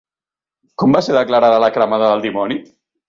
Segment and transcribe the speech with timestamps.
[0.83, 2.59] Com va ser declarada la Cremada del Dimoni?